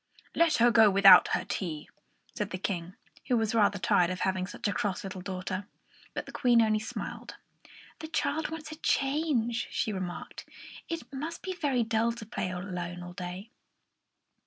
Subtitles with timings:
[0.33, 1.87] "Let her go without her tea,"
[2.33, 2.95] said the King,
[3.27, 5.67] who was rather tired of having such a cross little daughter.
[6.15, 7.35] But the Queen only smiled.
[7.99, 10.49] "The child wants a change," she remarked.
[10.89, 13.51] "It must be very dull to play alone all day."